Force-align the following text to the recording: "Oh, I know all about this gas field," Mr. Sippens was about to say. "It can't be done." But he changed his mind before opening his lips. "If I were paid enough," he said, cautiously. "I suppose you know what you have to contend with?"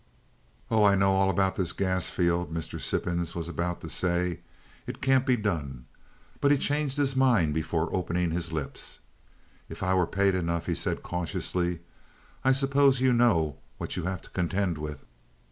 "Oh, 0.71 0.83
I 0.83 0.95
know 0.95 1.11
all 1.11 1.29
about 1.29 1.55
this 1.57 1.73
gas 1.73 2.09
field," 2.09 2.51
Mr. 2.51 2.81
Sippens 2.81 3.35
was 3.35 3.47
about 3.47 3.81
to 3.81 3.87
say. 3.87 4.39
"It 4.87 4.99
can't 4.99 5.27
be 5.27 5.35
done." 5.37 5.85
But 6.39 6.49
he 6.49 6.57
changed 6.57 6.97
his 6.97 7.15
mind 7.15 7.53
before 7.53 7.95
opening 7.95 8.31
his 8.31 8.51
lips. 8.51 9.01
"If 9.69 9.83
I 9.83 9.93
were 9.93 10.07
paid 10.07 10.33
enough," 10.33 10.65
he 10.65 10.73
said, 10.73 11.03
cautiously. 11.03 11.81
"I 12.43 12.51
suppose 12.51 12.99
you 12.99 13.13
know 13.13 13.57
what 13.77 13.95
you 13.95 14.01
have 14.05 14.23
to 14.23 14.31
contend 14.31 14.79
with?" 14.79 15.05